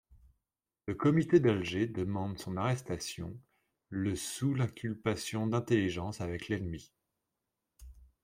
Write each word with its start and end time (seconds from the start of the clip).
Le 0.87 0.95
Comité 0.95 1.39
d'Alger 1.39 1.85
demande 1.85 2.39
son 2.39 2.57
arrestation 2.57 3.37
le 3.89 4.15
sous 4.15 4.55
l'inculpation 4.55 5.45
d'intelligence 5.45 6.21
avec 6.21 6.47
l'ennemi. 6.47 6.91